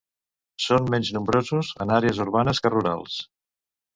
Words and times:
Són 0.67 0.87
menys 0.93 1.09
nombrosos 1.17 1.69
en 1.85 1.93
àrees 1.97 2.21
urbanes 2.25 2.61
que 2.65 2.75
rurals. 2.75 3.21